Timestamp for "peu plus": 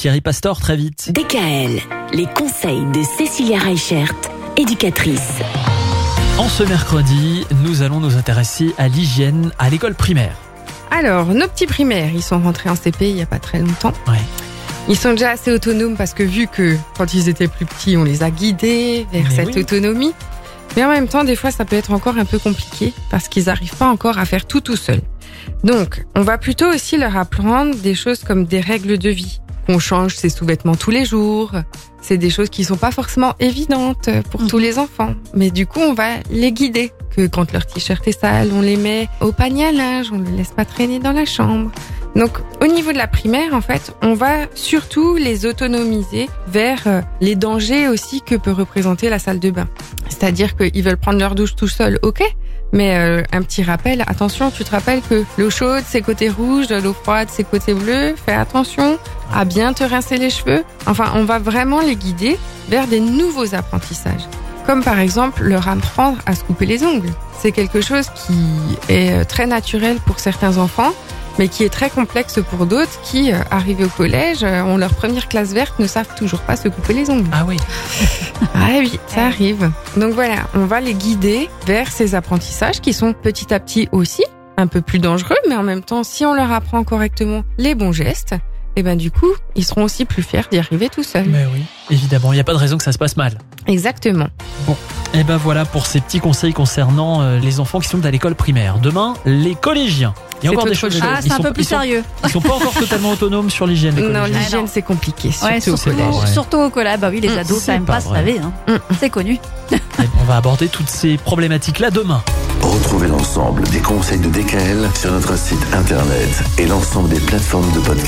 84.66-84.98, 101.38-101.62